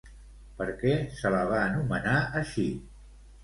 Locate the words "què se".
0.79-1.33